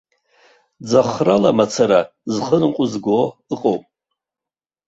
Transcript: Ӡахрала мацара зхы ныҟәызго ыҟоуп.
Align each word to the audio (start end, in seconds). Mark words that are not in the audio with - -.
Ӡахрала 0.89 1.51
мацара 1.57 1.99
зхы 2.33 2.57
ныҟәызго 2.61 3.17
ыҟоуп. 3.53 3.83